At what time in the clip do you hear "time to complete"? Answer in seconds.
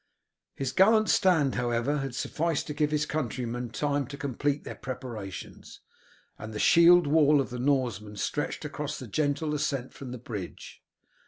3.69-4.63